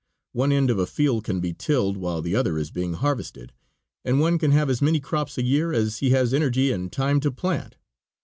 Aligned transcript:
One 0.33 0.51
end 0.51 0.71
of 0.71 0.79
a 0.79 0.87
field 0.87 1.25
can 1.25 1.41
be 1.41 1.53
tilled 1.53 1.95
while 1.95 2.23
the 2.23 2.35
other 2.35 2.57
is 2.57 2.71
being 2.71 2.93
harvested, 2.93 3.53
and 4.03 4.19
one 4.19 4.39
can 4.39 4.49
have 4.49 4.67
as 4.67 4.81
many 4.81 4.99
crops 4.99 5.37
a 5.37 5.43
year 5.43 5.71
as 5.73 5.99
he 5.99 6.09
has 6.09 6.33
energy 6.33 6.71
and 6.71 6.91
time 6.91 7.19
to 7.19 7.31
plant. 7.31 7.75